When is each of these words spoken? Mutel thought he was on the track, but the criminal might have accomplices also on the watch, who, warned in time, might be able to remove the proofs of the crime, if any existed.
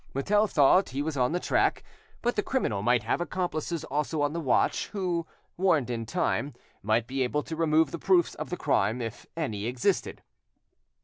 Mutel 0.15 0.47
thought 0.49 0.89
he 0.89 1.03
was 1.03 1.15
on 1.15 1.31
the 1.31 1.39
track, 1.39 1.83
but 2.23 2.35
the 2.35 2.41
criminal 2.41 2.81
might 2.81 3.03
have 3.03 3.21
accomplices 3.21 3.83
also 3.83 4.23
on 4.23 4.33
the 4.33 4.39
watch, 4.39 4.87
who, 4.87 5.27
warned 5.57 5.91
in 5.91 6.07
time, 6.07 6.55
might 6.81 7.05
be 7.05 7.21
able 7.21 7.43
to 7.43 7.55
remove 7.55 7.91
the 7.91 7.99
proofs 7.99 8.33
of 8.33 8.49
the 8.49 8.57
crime, 8.57 8.99
if 8.99 9.27
any 9.37 9.67
existed. 9.67 10.23